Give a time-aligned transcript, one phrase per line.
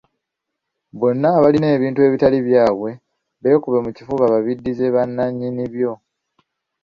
[0.99, 2.89] Bonna abalina ebintu ebitali byabwe
[3.41, 5.91] beekube mu kifuba babiddize bannannyini byo.